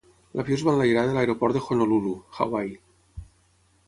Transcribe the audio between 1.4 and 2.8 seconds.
de Honolulu, Hawaii.